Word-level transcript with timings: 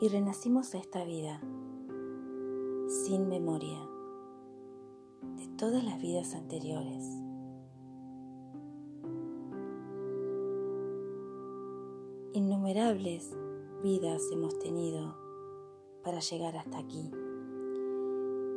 y 0.00 0.08
renacimos 0.08 0.74
a 0.74 0.78
esta 0.78 1.04
vida 1.04 1.40
sin 2.88 3.28
memoria 3.28 3.78
de 5.36 5.46
todas 5.58 5.84
las 5.84 6.00
vidas 6.00 6.34
anteriores. 6.34 7.04
Innumerables 12.32 13.36
vidas 13.82 14.22
hemos 14.32 14.58
tenido 14.58 15.14
para 16.02 16.20
llegar 16.20 16.56
hasta 16.56 16.78
aquí. 16.78 17.10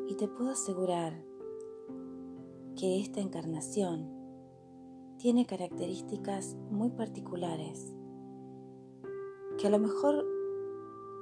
Y 0.08 0.16
te 0.16 0.30
puedo 0.30 0.52
asegurar 0.52 1.14
que 2.78 3.02
esta 3.02 3.20
encarnación 3.20 4.10
tiene 5.18 5.46
características 5.46 6.56
muy 6.72 6.92
particulares 6.92 7.94
que 9.58 9.68
a 9.68 9.70
lo 9.70 9.80
mejor 9.80 10.26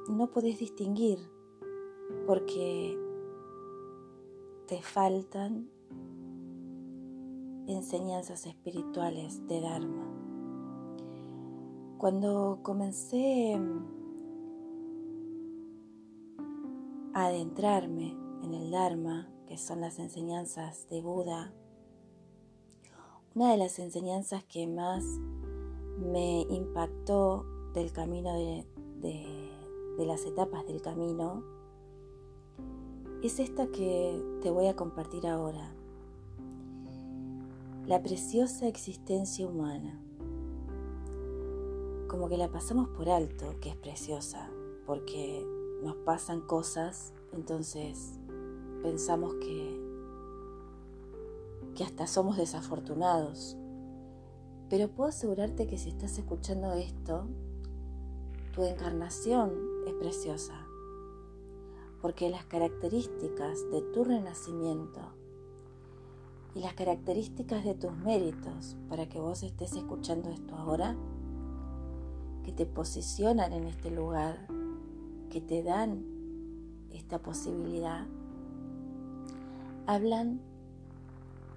no 0.10 0.32
podés 0.32 0.60
distinguir 0.60 1.20
porque 2.26 2.98
te 4.68 4.82
faltan 4.82 5.70
enseñanzas 7.68 8.46
espirituales 8.46 9.46
de 9.48 9.62
Dharma. 9.62 10.08
Cuando 11.98 12.60
comencé 12.64 13.60
a 17.14 17.26
adentrarme 17.28 18.16
en 18.44 18.54
el 18.54 18.72
Dharma, 18.72 19.30
que 19.48 19.58
son 19.58 19.82
las 19.82 20.00
enseñanzas 20.00 20.88
de 20.90 21.02
Buda, 21.02 21.54
una 23.36 23.52
de 23.52 23.58
las 23.58 23.80
enseñanzas 23.80 24.44
que 24.46 24.68
más 24.68 25.04
me 25.98 26.42
impactó 26.42 27.46
del 27.74 27.92
camino 27.92 28.34
de, 28.34 28.66
de, 29.00 29.41
las 30.06 30.26
etapas 30.26 30.66
del 30.66 30.82
camino 30.82 31.44
es 33.24 33.40
esta 33.40 33.68
que 33.68 34.20
te 34.42 34.50
voy 34.50 34.68
a 34.68 34.76
compartir 34.76 35.28
ahora. 35.28 35.74
La 37.86 38.02
preciosa 38.02 38.68
existencia 38.68 39.46
humana. 39.46 40.02
Como 42.08 42.30
que 42.30 42.38
la 42.38 42.50
pasamos 42.50 42.90
por 42.90 43.10
alto, 43.10 43.56
que 43.62 43.70
es 43.70 43.76
preciosa, 43.76 44.50
porque 44.86 45.46
nos 45.84 45.96
pasan 45.98 46.42
cosas, 46.42 47.14
entonces 47.32 48.20
pensamos 48.82 49.36
que, 49.36 49.80
que 51.76 51.84
hasta 51.84 52.08
somos 52.08 52.38
desafortunados. 52.38 53.56
Pero 54.70 54.90
puedo 54.90 55.10
asegurarte 55.10 55.68
que 55.68 55.78
si 55.78 55.90
estás 55.90 56.18
escuchando 56.18 56.74
esto, 56.74 57.28
tu 58.56 58.64
encarnación 58.64 59.71
es 59.86 59.94
preciosa, 59.94 60.68
porque 62.02 62.30
las 62.30 62.46
características 62.46 63.70
de 63.72 63.82
tu 63.94 64.04
renacimiento 64.04 65.02
y 66.56 66.60
las 66.60 66.74
características 66.74 67.64
de 67.64 67.76
tus 67.76 67.96
méritos 67.98 68.76
para 68.90 69.08
que 69.08 69.20
vos 69.20 69.44
estés 69.44 69.74
escuchando 69.74 70.30
esto 70.30 70.56
ahora, 70.56 70.96
que 72.44 72.52
te 72.52 72.66
posicionan 72.66 73.54
en 73.54 73.66
este 73.66 73.92
lugar, 73.92 74.48
que 75.30 75.42
te 75.42 75.64
dan 75.64 76.04
esta 76.92 77.20
posibilidad, 77.20 78.06
hablan 79.88 80.42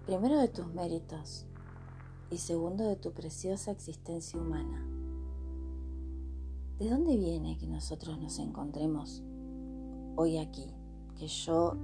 primero 0.07 0.39
de 0.39 0.49
tus 0.49 0.67
méritos 0.69 1.47
y 2.31 2.39
segundo 2.39 2.87
de 2.87 2.97
tu 2.97 3.13
preciosa 3.13 3.71
existencia 3.71 4.39
humana. 4.39 4.94
¿De 6.79 6.91
dónde 6.91 7.17
viene 7.17 7.57
que 7.57 7.69
nosotros 7.69 8.21
nos 8.21 8.41
encontremos 8.41 9.23
hoy 10.17 10.39
aquí? 10.39 10.67
Que 11.17 11.29
yo 11.29 11.77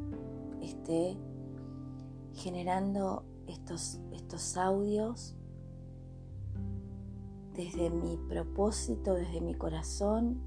esté 0.60 1.16
generando 2.34 3.22
estos, 3.46 4.00
estos 4.12 4.56
audios 4.56 5.36
desde 7.54 7.88
mi 7.90 8.16
propósito, 8.16 9.14
desde 9.14 9.40
mi 9.40 9.54
corazón, 9.54 10.40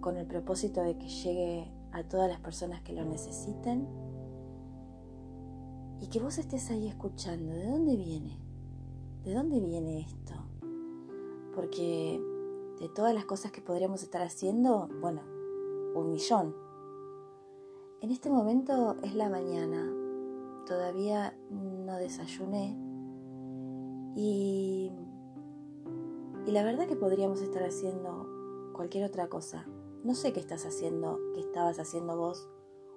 con 0.00 0.16
el 0.16 0.26
propósito 0.26 0.80
de 0.82 0.96
que 0.96 1.08
llegue 1.08 1.72
a 1.90 2.04
todas 2.04 2.28
las 2.28 2.38
personas 2.38 2.82
que 2.82 2.92
lo 2.92 3.04
necesiten 3.04 3.88
y 6.00 6.06
que 6.06 6.20
vos 6.20 6.38
estés 6.38 6.70
ahí 6.70 6.86
escuchando. 6.86 7.52
¿De 7.52 7.66
dónde 7.66 7.96
viene? 7.96 8.38
¿De 9.24 9.34
dónde 9.34 9.58
viene 9.58 10.02
esto? 10.02 10.34
Porque 11.52 12.33
de 12.80 12.88
todas 12.88 13.14
las 13.14 13.24
cosas 13.24 13.52
que 13.52 13.60
podríamos 13.60 14.02
estar 14.02 14.22
haciendo, 14.22 14.88
bueno, 15.00 15.22
un 15.94 16.10
millón. 16.10 16.54
En 18.00 18.10
este 18.10 18.30
momento 18.30 18.96
es 19.02 19.14
la 19.14 19.28
mañana, 19.28 19.92
todavía 20.66 21.36
no 21.50 21.96
desayuné 21.96 22.76
y, 24.16 24.92
y 26.46 26.50
la 26.50 26.64
verdad 26.64 26.86
que 26.86 26.96
podríamos 26.96 27.40
estar 27.40 27.62
haciendo 27.62 28.28
cualquier 28.74 29.04
otra 29.04 29.28
cosa. 29.28 29.66
No 30.02 30.14
sé 30.14 30.32
qué 30.32 30.40
estás 30.40 30.66
haciendo, 30.66 31.18
qué 31.34 31.40
estabas 31.40 31.78
haciendo 31.78 32.16
vos 32.16 32.48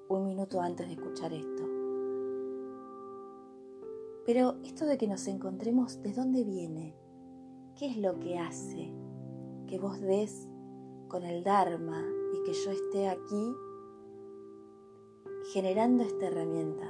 un 0.09 0.25
minuto 0.25 0.61
antes 0.61 0.87
de 0.87 0.93
escuchar 0.93 1.33
esto. 1.33 1.63
Pero 4.25 4.55
esto 4.65 4.85
de 4.85 4.97
que 4.97 5.07
nos 5.07 5.25
encontremos, 5.27 6.01
¿de 6.01 6.11
dónde 6.11 6.43
viene? 6.43 6.95
¿Qué 7.77 7.87
es 7.87 7.97
lo 7.97 8.19
que 8.19 8.37
hace? 8.37 8.91
Que 9.67 9.77
vos 9.77 9.99
des 9.99 10.47
con 11.07 11.23
el 11.23 11.43
Dharma 11.43 12.03
y 12.33 12.43
que 12.43 12.53
yo 12.53 12.71
esté 12.71 13.09
aquí 13.09 13.53
generando 15.53 16.03
esta 16.03 16.27
herramienta. 16.27 16.89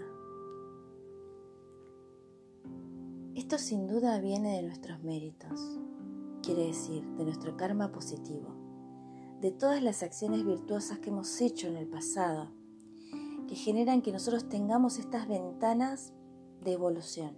Esto 3.36 3.58
sin 3.58 3.88
duda 3.88 4.20
viene 4.20 4.58
de 4.58 4.64
nuestros 4.64 5.04
méritos, 5.04 5.80
quiere 6.42 6.68
decir, 6.68 7.04
de 7.18 7.26
nuestro 7.26 7.56
karma 7.56 7.92
positivo, 7.92 8.56
de 9.42 9.52
todas 9.52 9.84
las 9.84 10.02
acciones 10.02 10.44
virtuosas 10.44 11.00
que 11.00 11.10
hemos 11.10 11.40
hecho 11.42 11.68
en 11.68 11.78
el 11.78 11.88
pasado, 11.88 12.52
que 13.48 13.56
generan 13.56 14.02
que 14.02 14.12
nosotros 14.12 14.50
tengamos 14.50 14.98
estas 14.98 15.28
ventanas 15.28 16.14
de 16.64 16.74
evolución. 16.74 17.38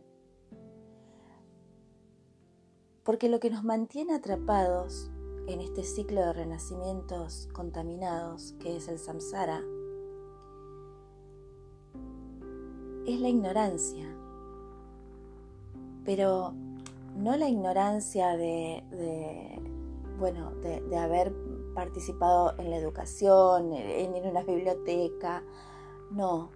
Porque 3.04 3.28
lo 3.28 3.40
que 3.40 3.50
nos 3.50 3.64
mantiene 3.64 4.14
atrapados 4.14 5.12
en 5.50 5.62
este 5.62 5.84
ciclo 5.84 6.22
de 6.22 6.34
renacimientos 6.34 7.50
contaminados 7.54 8.54
que 8.60 8.78
es 8.78 8.88
el 8.88 9.00
samsara 9.00 9.64
es 13.08 13.20
la 13.20 13.30
ignorancia, 13.30 14.06
pero 16.06 16.54
no 17.16 17.36
la 17.36 17.50
ignorancia 17.50 18.38
de, 18.38 18.84
bueno, 20.20 20.52
de, 20.62 20.98
haber 20.98 21.34
participado 21.74 22.54
en 22.60 22.70
la 22.70 22.78
educación, 22.78 23.74
en, 23.74 24.16
en 24.16 24.30
una 24.30 24.44
biblioteca, 24.44 25.44
no, 26.12 26.52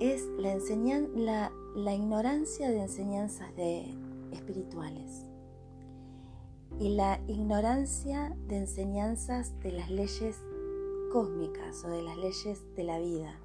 es 0.00 0.26
la, 0.36 0.58
la, 1.14 1.52
la 1.74 1.94
ignorancia 1.94 2.68
de 2.68 2.82
enseñanzas 2.82 3.56
de, 3.56 3.94
espirituales 4.32 5.29
y 6.80 6.88
la 6.88 7.20
ignorancia 7.28 8.34
de 8.48 8.56
enseñanzas 8.56 9.52
de 9.60 9.70
las 9.70 9.90
leyes 9.90 10.38
cósmicas 11.12 11.84
o 11.84 11.90
de 11.90 12.00
las 12.00 12.16
leyes 12.16 12.64
de 12.74 12.84
la 12.84 12.98
vida. 12.98 13.38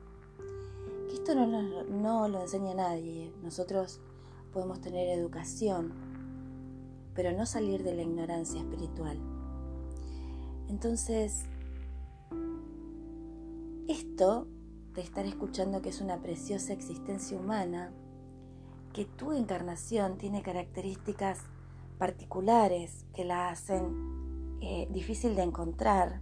Que 1.10 1.16
esto 1.16 1.36
no, 1.36 1.84
no, 1.84 2.28
lo 2.30 2.42
enseña 2.42 2.74
nadie. 2.74 3.34
Nosotros 3.44 4.00
podemos 4.54 4.80
tener 4.80 5.10
educación, 5.10 5.92
pero 7.14 7.34
no 7.34 7.46
salir 7.46 7.84
de 7.84 7.94
la 7.94 8.04
ignorancia 8.04 8.62
espiritual. 8.62 9.20
Entonces, 10.70 11.44
esto 13.90 14.48
de 14.94 15.02
estar 15.02 15.26
escuchando 15.26 15.82
que 15.82 15.90
es 15.90 16.00
una 16.00 16.22
preciosa 16.22 16.72
existencia 16.72 17.38
humana, 17.38 17.92
que 18.94 19.04
tu 19.04 19.34
encarnación 19.34 20.18
tiene 20.18 20.42
características 20.42 21.42
particulares 21.96 23.06
que 23.14 23.26
la 23.26 23.50
hacen 23.50 24.58
eh, 24.62 24.88
difícil 24.92 25.36
de 25.36 25.44
encontrar. 25.44 26.22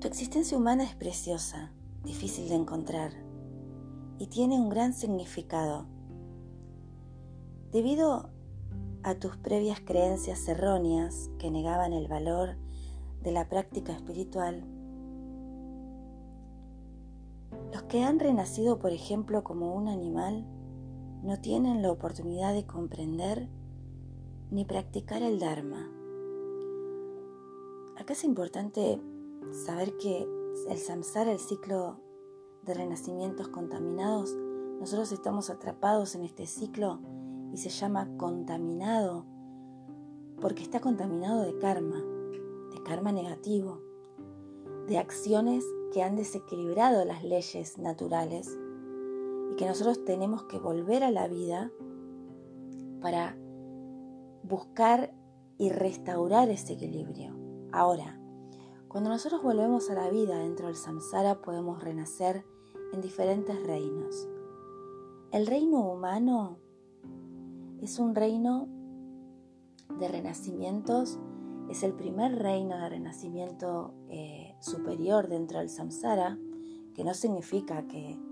Tu 0.00 0.06
existencia 0.06 0.56
humana 0.56 0.84
es 0.84 0.94
preciosa, 0.94 1.72
difícil 2.04 2.48
de 2.48 2.54
encontrar 2.54 3.12
y 4.18 4.26
tiene 4.26 4.56
un 4.56 4.68
gran 4.68 4.94
significado. 4.94 5.86
Debido 7.72 8.30
a 9.02 9.14
tus 9.14 9.36
previas 9.36 9.80
creencias 9.80 10.46
erróneas 10.48 11.30
que 11.38 11.50
negaban 11.50 11.92
el 11.92 12.08
valor 12.08 12.56
de 13.22 13.32
la 13.32 13.48
práctica 13.48 13.92
espiritual, 13.92 14.64
los 17.72 17.82
que 17.84 18.02
han 18.02 18.18
renacido, 18.18 18.78
por 18.78 18.92
ejemplo, 18.92 19.44
como 19.44 19.74
un 19.74 19.88
animal, 19.88 20.46
no 21.22 21.40
tienen 21.40 21.82
la 21.82 21.90
oportunidad 21.90 22.52
de 22.54 22.66
comprender 22.66 23.48
ni 24.50 24.64
practicar 24.64 25.22
el 25.22 25.38
Dharma, 25.38 25.90
acá 27.96 28.12
es 28.12 28.24
importante 28.24 29.00
saber 29.52 29.96
que 29.98 30.26
el 30.68 30.78
samsara, 30.78 31.32
el 31.32 31.38
ciclo 31.38 32.00
de 32.62 32.74
renacimientos 32.74 33.48
contaminados, 33.48 34.34
nosotros 34.80 35.12
estamos 35.12 35.50
atrapados 35.50 36.14
en 36.14 36.24
este 36.24 36.46
ciclo 36.46 37.00
y 37.52 37.56
se 37.58 37.70
llama 37.70 38.08
contaminado 38.16 39.26
porque 40.40 40.62
está 40.62 40.80
contaminado 40.80 41.42
de 41.42 41.58
karma, 41.58 42.00
de 42.72 42.82
karma 42.84 43.10
negativo, 43.10 43.82
de 44.86 44.98
acciones 44.98 45.64
que 45.92 46.02
han 46.02 46.16
desequilibrado 46.16 47.04
las 47.04 47.24
leyes 47.24 47.78
naturales 47.78 48.56
que 49.58 49.66
nosotros 49.66 50.04
tenemos 50.04 50.44
que 50.44 50.60
volver 50.60 51.02
a 51.02 51.10
la 51.10 51.26
vida 51.26 51.72
para 53.02 53.36
buscar 54.44 55.12
y 55.58 55.70
restaurar 55.70 56.48
ese 56.48 56.74
equilibrio. 56.74 57.36
Ahora, 57.72 58.20
cuando 58.86 59.10
nosotros 59.10 59.42
volvemos 59.42 59.90
a 59.90 59.94
la 59.94 60.10
vida 60.10 60.38
dentro 60.38 60.68
del 60.68 60.76
samsara 60.76 61.42
podemos 61.42 61.82
renacer 61.82 62.46
en 62.92 63.00
diferentes 63.00 63.60
reinos. 63.66 64.28
El 65.32 65.48
reino 65.48 65.80
humano 65.80 66.60
es 67.82 67.98
un 67.98 68.14
reino 68.14 68.68
de 69.98 70.06
renacimientos, 70.06 71.18
es 71.68 71.82
el 71.82 71.94
primer 71.94 72.38
reino 72.38 72.78
de 72.78 72.88
renacimiento 72.88 73.92
eh, 74.08 74.54
superior 74.60 75.26
dentro 75.26 75.58
del 75.58 75.68
samsara, 75.68 76.38
que 76.94 77.02
no 77.02 77.12
significa 77.12 77.88
que 77.88 78.27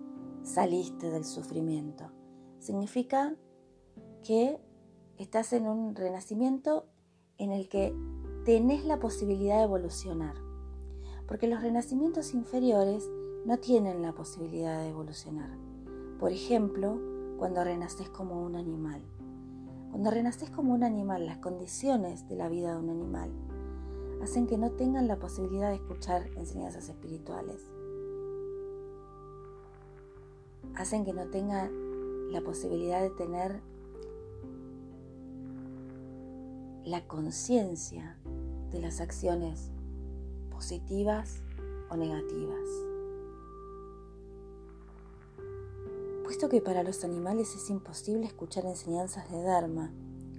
saliste 0.46 1.10
del 1.10 1.24
sufrimiento, 1.24 2.12
significa 2.60 3.34
que 4.22 4.60
estás 5.18 5.52
en 5.52 5.66
un 5.66 5.96
renacimiento 5.96 6.86
en 7.36 7.50
el 7.50 7.68
que 7.68 7.94
tenés 8.44 8.84
la 8.84 9.00
posibilidad 9.00 9.58
de 9.58 9.64
evolucionar, 9.64 10.36
porque 11.26 11.48
los 11.48 11.60
renacimientos 11.60 12.32
inferiores 12.32 13.10
no 13.44 13.58
tienen 13.58 14.02
la 14.02 14.12
posibilidad 14.12 14.80
de 14.80 14.90
evolucionar. 14.90 15.50
Por 16.20 16.30
ejemplo, 16.30 16.98
cuando 17.38 17.64
renaces 17.64 18.08
como 18.08 18.40
un 18.40 18.54
animal. 18.54 19.02
Cuando 19.90 20.10
renaces 20.10 20.48
como 20.50 20.74
un 20.74 20.84
animal, 20.84 21.26
las 21.26 21.38
condiciones 21.38 22.28
de 22.28 22.36
la 22.36 22.48
vida 22.48 22.72
de 22.72 22.78
un 22.78 22.90
animal 22.90 23.32
hacen 24.22 24.46
que 24.46 24.58
no 24.58 24.70
tengan 24.72 25.08
la 25.08 25.18
posibilidad 25.18 25.70
de 25.70 25.76
escuchar 25.76 26.28
enseñanzas 26.36 26.88
espirituales. 26.88 27.68
Hacen 30.76 31.04
que 31.04 31.12
no 31.12 31.26
tengan 31.28 31.70
la 32.30 32.40
posibilidad 32.42 33.00
de 33.00 33.10
tener 33.10 33.60
la 36.84 37.06
conciencia 37.06 38.18
de 38.70 38.80
las 38.80 39.00
acciones 39.00 39.70
positivas 40.50 41.42
o 41.90 41.96
negativas. 41.96 42.68
Puesto 46.24 46.48
que 46.48 46.60
para 46.60 46.82
los 46.82 47.04
animales 47.04 47.54
es 47.54 47.70
imposible 47.70 48.26
escuchar 48.26 48.66
enseñanzas 48.66 49.30
de 49.30 49.42
Dharma, 49.42 49.92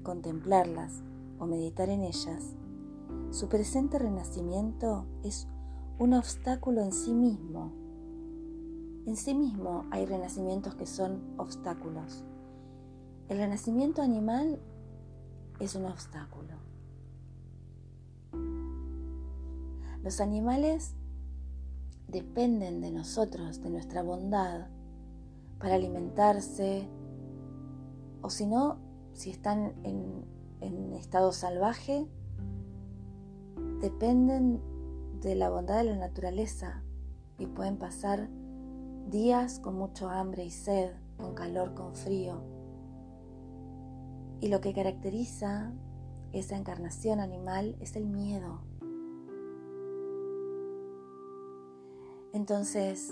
contemplarlas 0.04 1.02
o 1.40 1.46
meditar 1.46 1.90
en 1.90 2.04
ellas, 2.04 2.56
su 3.32 3.50
presente 3.50 4.00
renacimiento 4.00 5.06
es 5.24 5.48
un 6.00 6.14
obstáculo 6.14 6.82
en 6.82 6.94
sí 6.94 7.14
mismo. 7.14 7.87
En 9.08 9.16
sí 9.16 9.34
mismo 9.34 9.86
hay 9.90 10.06
renacimientos 10.06 10.76
que 10.76 10.86
son 10.86 11.22
obstáculos. 11.38 12.26
El 13.30 13.38
renacimiento 13.38 14.02
animal 14.02 14.60
es 15.62 15.76
un 15.76 15.86
obstáculo. 15.86 16.56
Los 20.04 20.20
animales 20.20 20.94
dependen 22.10 22.82
de 22.82 22.92
nosotros, 22.92 23.62
de 23.62 23.70
nuestra 23.70 24.04
bondad, 24.04 24.68
para 25.58 25.76
alimentarse, 25.76 26.90
o 28.22 28.30
si 28.30 28.46
no, 28.46 28.78
si 29.14 29.30
están 29.30 29.74
en, 29.84 30.94
estado 30.96 31.32
salvaje, 31.32 32.10
dependen 33.80 34.60
de 35.22 35.36
la 35.36 35.50
bondad 35.50 35.78
de 35.78 35.86
la 35.86 35.96
naturaleza 35.96 36.84
y 37.38 37.46
pueden 37.46 37.78
pasar 37.78 38.28
días 39.10 39.60
con 39.60 39.76
mucho 39.76 40.10
hambre 40.10 40.44
y 40.46 40.50
sed, 40.50 40.92
con 41.18 41.34
calor, 41.34 41.74
con 41.74 41.96
frío. 41.96 42.42
Y 44.40 44.50
lo 44.50 44.62
que 44.62 44.74
caracteriza 44.74 45.74
esa 46.34 46.58
encarnación 46.58 47.20
animal 47.20 47.76
es 47.80 47.96
el 47.96 48.06
miedo. 48.06 48.62
Entonces, 52.34 53.12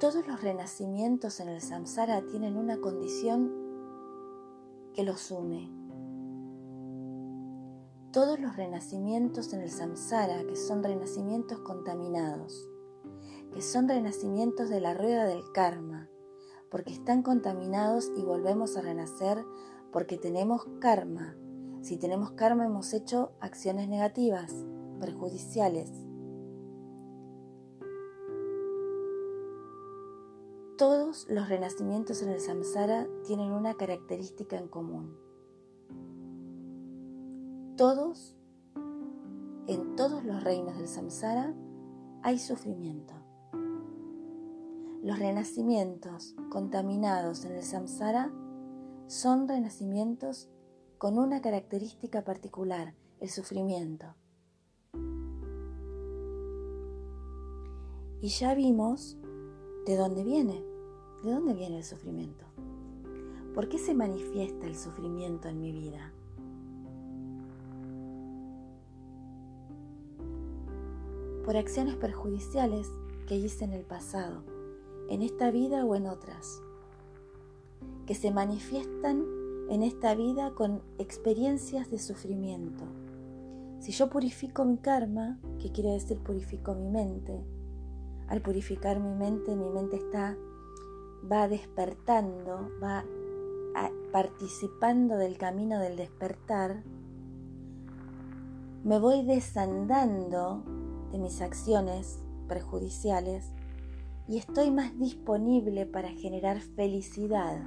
todos 0.00 0.26
los 0.26 0.42
renacimientos 0.42 1.40
en 1.40 1.48
el 1.48 1.60
samsara 1.60 2.26
tienen 2.26 2.56
una 2.56 2.78
condición 2.78 3.50
que 4.92 5.04
los 5.04 5.30
une. 5.30 5.70
Todos 8.12 8.40
los 8.40 8.56
renacimientos 8.56 9.52
en 9.52 9.60
el 9.60 9.70
samsara, 9.70 10.44
que 10.44 10.56
son 10.56 10.82
renacimientos 10.82 11.60
contaminados, 11.60 12.68
que 13.52 13.62
son 13.62 13.88
renacimientos 13.88 14.68
de 14.68 14.80
la 14.80 14.94
rueda 14.94 15.24
del 15.24 15.42
karma, 15.52 16.08
porque 16.70 16.92
están 16.92 17.22
contaminados 17.22 18.12
y 18.16 18.22
volvemos 18.22 18.76
a 18.76 18.82
renacer 18.82 19.44
porque 19.92 20.18
tenemos 20.18 20.66
karma. 20.80 21.36
Si 21.80 21.96
tenemos 21.96 22.32
karma 22.32 22.66
hemos 22.66 22.92
hecho 22.92 23.32
acciones 23.40 23.88
negativas, 23.88 24.52
perjudiciales. 25.00 25.90
Todos 30.76 31.26
los 31.30 31.48
renacimientos 31.48 32.22
en 32.22 32.28
el 32.28 32.40
samsara 32.40 33.06
tienen 33.24 33.52
una 33.52 33.74
característica 33.74 34.58
en 34.58 34.68
común. 34.68 35.16
Todos, 37.78 38.36
en 39.66 39.96
todos 39.96 40.24
los 40.24 40.44
reinos 40.44 40.76
del 40.76 40.88
samsara, 40.88 41.54
hay 42.22 42.38
sufrimiento. 42.38 43.14
Los 45.06 45.20
renacimientos 45.20 46.34
contaminados 46.50 47.44
en 47.44 47.52
el 47.52 47.62
samsara 47.62 48.32
son 49.06 49.46
renacimientos 49.46 50.48
con 50.98 51.20
una 51.20 51.40
característica 51.40 52.24
particular, 52.24 52.92
el 53.20 53.30
sufrimiento. 53.30 54.16
Y 58.20 58.30
ya 58.30 58.56
vimos 58.56 59.16
¿De 59.86 59.94
dónde 59.96 60.24
viene? 60.24 60.60
¿De 61.22 61.30
dónde 61.30 61.54
viene 61.54 61.76
el 61.76 61.84
sufrimiento? 61.84 62.44
¿Por 63.54 63.68
qué 63.68 63.78
se 63.78 63.94
manifiesta 63.94 64.66
el 64.66 64.74
sufrimiento 64.74 65.46
en 65.46 65.60
mi 65.60 65.70
vida? 65.70 66.12
Por 71.44 71.56
acciones 71.56 71.94
perjudiciales 71.94 72.88
que 73.28 73.36
hice 73.36 73.66
en 73.66 73.72
el 73.72 73.84
pasado, 73.84 74.55
en 75.08 75.22
esta 75.22 75.50
vida 75.50 75.84
o 75.84 75.94
en 75.94 76.06
otras, 76.06 76.62
que 78.06 78.14
se 78.14 78.30
manifiestan 78.30 79.24
en 79.68 79.82
esta 79.82 80.14
vida 80.14 80.52
con 80.54 80.82
experiencias 80.98 81.90
de 81.90 81.98
sufrimiento. 81.98 82.84
Si 83.80 83.92
yo 83.92 84.08
purifico 84.08 84.64
mi 84.64 84.78
karma, 84.78 85.38
que 85.58 85.70
quiere 85.70 85.90
decir 85.90 86.18
purifico 86.18 86.74
mi 86.74 86.88
mente, 86.88 87.44
al 88.28 88.42
purificar 88.42 89.00
mi 89.00 89.14
mente, 89.14 89.54
mi 89.54 89.68
mente 89.68 89.96
está, 89.96 90.36
va 91.30 91.48
despertando, 91.48 92.70
va 92.82 93.04
participando 94.12 95.16
del 95.16 95.36
camino 95.36 95.78
del 95.78 95.96
despertar, 95.96 96.82
me 98.82 98.98
voy 98.98 99.24
desandando 99.24 100.62
de 101.12 101.18
mis 101.18 101.40
acciones 101.40 102.20
perjudiciales 102.48 103.52
y 104.28 104.38
estoy 104.38 104.70
más 104.70 104.98
disponible 104.98 105.86
para 105.86 106.10
generar 106.10 106.60
felicidad. 106.60 107.60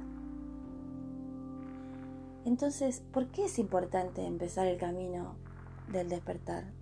Entonces, 2.44 3.02
¿por 3.12 3.28
qué 3.28 3.46
es 3.46 3.58
importante 3.58 4.24
empezar 4.24 4.66
el 4.66 4.78
camino 4.78 5.36
del 5.92 6.08
despertar? 6.08 6.80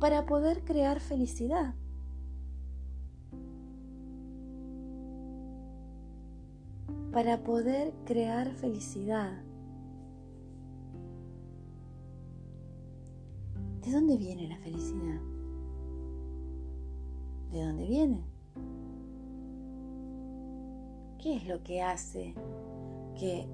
para 0.00 0.26
poder 0.26 0.62
crear 0.64 1.00
felicidad. 1.00 1.74
Para 7.12 7.42
poder 7.42 7.94
crear 8.04 8.52
felicidad. 8.54 9.42
¿De 13.82 13.92
dónde 13.92 14.16
viene 14.18 14.48
la 14.48 14.58
felicidad? 14.58 15.20
¿De 17.56 17.64
dónde 17.64 17.86
viene? 17.86 18.22
¿Qué 21.18 21.36
es 21.36 21.46
lo 21.46 21.62
que 21.62 21.80
hace 21.80 22.34
que 23.18 23.48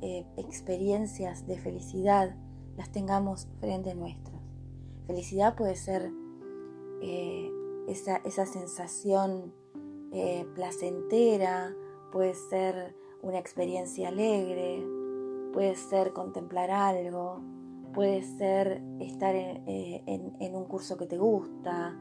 eh, 0.00 0.26
experiencias 0.38 1.46
de 1.46 1.58
felicidad 1.58 2.34
las 2.78 2.90
tengamos 2.90 3.48
frente 3.60 3.94
nuestros. 3.94 4.40
Felicidad 5.06 5.54
puede 5.54 5.76
ser 5.76 6.10
eh, 7.02 7.50
esa, 7.88 8.16
esa, 8.24 8.46
sensación 8.46 9.52
eh, 10.12 10.46
placentera, 10.54 11.76
puede 12.10 12.32
ser 12.32 12.96
una 13.20 13.38
experiencia 13.38 14.08
alegre, 14.08 14.82
puede 15.52 15.76
ser 15.76 16.14
contemplar 16.14 16.70
algo, 16.70 17.42
puede 17.92 18.22
ser 18.22 18.82
estar 18.98 19.34
en, 19.34 20.56
un 20.56 20.64
curso 20.64 20.96
que 20.96 21.04
te 21.04 21.18
gusta, 21.18 21.98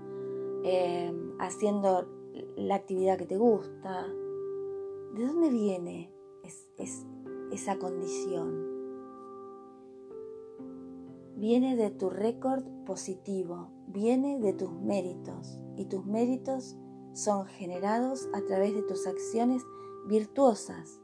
haciendo 1.39 2.07
la 2.55 2.75
actividad 2.75 3.17
que 3.17 3.25
te 3.25 3.37
gusta. 3.37 4.07
¿De 5.15 5.25
dónde 5.25 5.49
viene 5.49 6.13
esa 7.51 7.77
condición? 7.77 8.69
Viene 11.35 11.75
de 11.75 11.89
tu 11.89 12.09
récord 12.09 12.63
positivo, 12.85 13.71
viene 13.87 14.39
de 14.39 14.53
tus 14.53 14.71
méritos 14.71 15.59
y 15.75 15.85
tus 15.85 16.05
méritos 16.05 16.77
son 17.13 17.45
generados 17.45 18.29
a 18.33 18.41
través 18.41 18.75
de 18.75 18.83
tus 18.83 19.07
acciones 19.07 19.63
virtuosas 20.07 21.01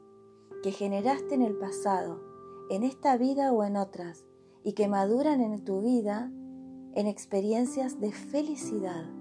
que 0.62 0.70
generaste 0.70 1.34
en 1.34 1.42
el 1.42 1.56
pasado, 1.56 2.20
en 2.70 2.84
esta 2.84 3.16
vida 3.16 3.52
o 3.52 3.64
en 3.64 3.76
otras, 3.76 4.24
y 4.64 4.72
que 4.72 4.88
maduran 4.88 5.40
en 5.40 5.64
tu 5.64 5.82
vida 5.82 6.30
en 6.94 7.06
experiencias 7.06 8.00
de 8.00 8.12
felicidad. 8.12 9.17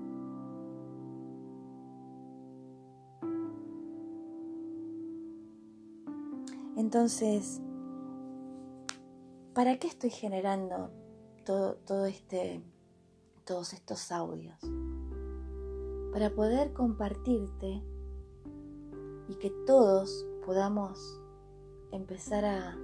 Entonces, 6.77 7.59
¿para 9.55 9.79
qué 9.79 9.87
estoy 9.87 10.11
generando 10.11 10.91
todo, 11.43 12.05
este, 12.05 12.61
todos 13.45 13.73
estos 13.73 14.11
audios? 14.11 14.59
Para 16.13 16.29
poder 16.35 16.73
compartirte 16.73 17.81
y 19.27 19.35
que 19.39 19.49
todos 19.65 20.27
podamos 20.45 21.19
empezar 21.91 22.45
a, 22.45 22.77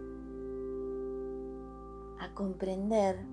a 2.20 2.34
comprender 2.34 3.24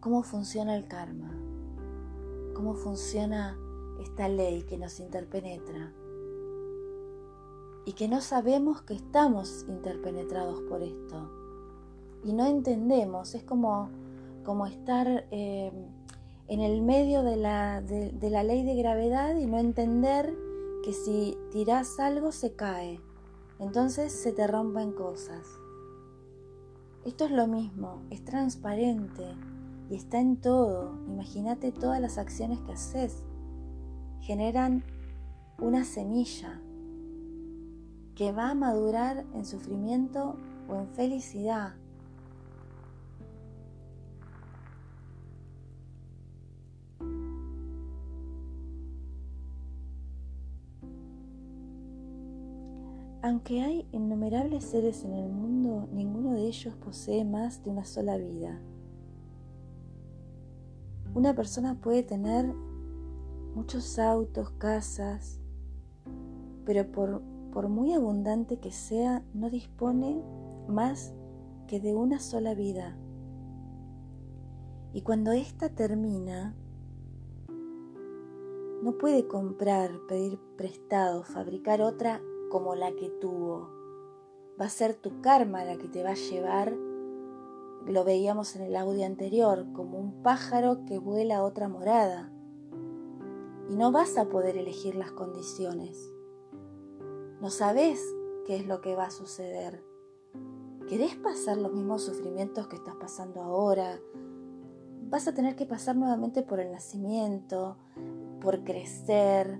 cómo 0.00 0.24
funciona 0.24 0.76
el 0.76 0.88
karma, 0.88 1.30
cómo 2.52 2.74
funciona 2.74 3.56
esta 4.00 4.28
ley 4.28 4.64
que 4.64 4.76
nos 4.76 4.98
interpenetra 4.98 5.92
y 7.88 7.94
que 7.94 8.06
no 8.06 8.20
sabemos 8.20 8.82
que 8.82 8.92
estamos 8.92 9.64
interpenetrados 9.66 10.60
por 10.68 10.82
esto 10.82 11.30
y 12.22 12.34
no 12.34 12.44
entendemos, 12.44 13.34
es 13.34 13.42
como, 13.44 13.88
como 14.44 14.66
estar 14.66 15.24
eh, 15.30 15.72
en 16.48 16.60
el 16.60 16.82
medio 16.82 17.22
de 17.22 17.36
la, 17.36 17.80
de 17.80 18.28
la 18.30 18.42
ley 18.42 18.62
de 18.62 18.74
gravedad 18.74 19.34
y 19.36 19.46
no 19.46 19.58
entender 19.58 20.36
que 20.84 20.92
si 20.92 21.38
tiras 21.50 21.98
algo 21.98 22.30
se 22.30 22.52
cae, 22.52 23.00
entonces 23.58 24.12
se 24.12 24.32
te 24.32 24.46
rompen 24.46 24.92
cosas. 24.92 25.46
Esto 27.06 27.24
es 27.24 27.30
lo 27.30 27.46
mismo, 27.46 28.02
es 28.10 28.22
transparente 28.22 29.34
y 29.88 29.94
está 29.94 30.20
en 30.20 30.36
todo. 30.36 30.92
Imagínate 31.06 31.72
todas 31.72 32.02
las 32.02 32.18
acciones 32.18 32.60
que 32.60 32.72
haces. 32.72 33.24
Generan 34.20 34.84
una 35.58 35.84
semilla 35.84 36.60
que 38.18 38.32
va 38.32 38.50
a 38.50 38.54
madurar 38.54 39.24
en 39.32 39.44
sufrimiento 39.44 40.34
o 40.68 40.74
en 40.74 40.88
felicidad. 40.88 41.74
Aunque 53.22 53.62
hay 53.62 53.86
innumerables 53.92 54.64
seres 54.64 55.04
en 55.04 55.12
el 55.12 55.30
mundo, 55.30 55.88
ninguno 55.92 56.32
de 56.32 56.48
ellos 56.48 56.74
posee 56.74 57.24
más 57.24 57.62
de 57.62 57.70
una 57.70 57.84
sola 57.84 58.16
vida. 58.16 58.60
Una 61.14 61.36
persona 61.36 61.76
puede 61.76 62.02
tener 62.02 62.52
muchos 63.54 63.96
autos, 64.00 64.50
casas, 64.58 65.38
pero 66.64 66.90
por, 66.90 67.22
por 67.52 67.68
muy 67.68 67.92
abundante 67.92 68.58
que 68.58 68.70
sea, 68.70 69.24
no 69.34 69.50
dispone 69.50 70.22
más 70.68 71.14
que 71.66 71.80
de 71.80 71.94
una 71.94 72.20
sola 72.20 72.54
vida. 72.54 72.96
Y 74.92 75.02
cuando 75.02 75.32
ésta 75.32 75.68
termina, 75.68 76.54
no 78.82 78.96
puede 78.96 79.26
comprar, 79.26 79.90
pedir 80.08 80.38
prestado, 80.56 81.24
fabricar 81.24 81.82
otra 81.82 82.22
como 82.50 82.74
la 82.74 82.92
que 82.92 83.08
tuvo. 83.20 83.70
Va 84.60 84.66
a 84.66 84.70
ser 84.70 84.94
tu 84.94 85.20
karma 85.20 85.64
la 85.64 85.76
que 85.76 85.88
te 85.88 86.02
va 86.02 86.10
a 86.10 86.14
llevar, 86.14 86.74
lo 87.86 88.04
veíamos 88.04 88.54
en 88.56 88.62
el 88.62 88.76
audio 88.76 89.06
anterior, 89.06 89.66
como 89.72 89.98
un 89.98 90.22
pájaro 90.22 90.84
que 90.84 90.98
vuela 90.98 91.38
a 91.38 91.44
otra 91.44 91.68
morada. 91.68 92.30
Y 93.68 93.76
no 93.76 93.92
vas 93.92 94.16
a 94.16 94.28
poder 94.28 94.56
elegir 94.56 94.94
las 94.94 95.12
condiciones. 95.12 96.10
No 97.40 97.50
sabes 97.50 98.02
qué 98.46 98.56
es 98.56 98.66
lo 98.66 98.80
que 98.80 98.96
va 98.96 99.06
a 99.06 99.10
suceder. 99.10 99.84
¿Querés 100.88 101.16
pasar 101.16 101.58
los 101.58 101.72
mismos 101.72 102.02
sufrimientos 102.02 102.66
que 102.68 102.76
estás 102.76 102.96
pasando 102.96 103.42
ahora? 103.42 104.00
Vas 105.10 105.28
a 105.28 105.34
tener 105.34 105.56
que 105.56 105.66
pasar 105.66 105.96
nuevamente 105.96 106.42
por 106.42 106.60
el 106.60 106.72
nacimiento, 106.72 107.76
por 108.40 108.64
crecer, 108.64 109.58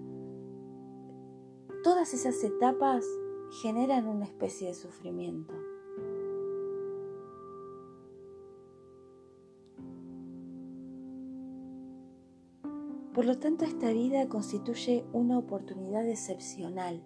todas 1.83 2.13
esas 2.13 2.43
etapas 2.45 3.05
generan 3.63 4.09
una 4.09 4.25
especie 4.25 4.69
de 4.69 4.75
sufrimiento. 4.75 5.55
Por 13.15 13.25
lo 13.25 13.39
tanto, 13.39 13.65
esta 13.65 13.91
vida 13.91 14.29
constituye 14.29 15.05
una 15.13 15.39
oportunidad 15.39 16.07
excepcional. 16.07 17.03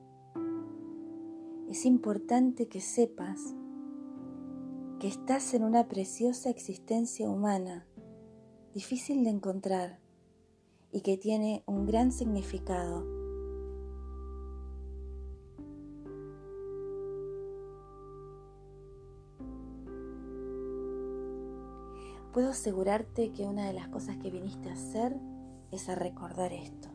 Es 1.73 1.87
importante 1.87 2.69
que 2.69 2.83
sepas 2.83 3.41
que 5.01 5.09
estás 5.09 5.55
en 5.55 5.65
una 5.65 5.89
preciosa 5.89 6.51
existencia 6.51 7.31
humana, 7.31 7.87
difícil 8.75 9.25
de 9.25 9.31
encontrar 9.31 9.99
y 10.93 11.01
que 11.01 11.17
tiene 11.17 11.63
un 11.65 11.87
gran 11.87 12.13
significado 12.13 13.07
puedo 22.35 22.51
asegurarte 22.51 23.33
que 23.33 23.45
una 23.45 23.67
de 23.67 23.73
las 23.73 23.89
cosas 23.89 24.19
que 24.19 24.31
viniste 24.31 24.69
a 24.69 24.75
hacer 24.75 25.17
es 25.71 25.89
a 25.89 25.95
recordar 25.95 26.53
esto. 26.53 26.89